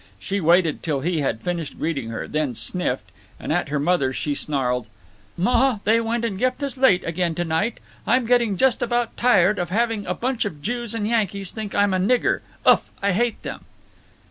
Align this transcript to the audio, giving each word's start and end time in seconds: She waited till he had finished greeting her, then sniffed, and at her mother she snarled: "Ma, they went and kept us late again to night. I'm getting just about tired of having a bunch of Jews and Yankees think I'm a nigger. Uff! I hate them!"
She 0.17 0.41
waited 0.41 0.81
till 0.81 1.01
he 1.01 1.21
had 1.21 1.41
finished 1.43 1.77
greeting 1.77 2.09
her, 2.09 2.27
then 2.27 2.55
sniffed, 2.55 3.11
and 3.39 3.53
at 3.53 3.69
her 3.69 3.77
mother 3.77 4.11
she 4.11 4.33
snarled: 4.33 4.87
"Ma, 5.37 5.77
they 5.83 6.01
went 6.01 6.25
and 6.25 6.39
kept 6.39 6.63
us 6.63 6.75
late 6.75 7.03
again 7.03 7.35
to 7.35 7.43
night. 7.43 7.79
I'm 8.07 8.25
getting 8.25 8.57
just 8.57 8.81
about 8.81 9.15
tired 9.15 9.59
of 9.59 9.69
having 9.69 10.07
a 10.07 10.15
bunch 10.15 10.43
of 10.43 10.59
Jews 10.63 10.95
and 10.95 11.07
Yankees 11.07 11.51
think 11.51 11.75
I'm 11.75 11.93
a 11.93 11.99
nigger. 11.99 12.41
Uff! 12.65 12.89
I 13.03 13.11
hate 13.11 13.43
them!" 13.43 13.65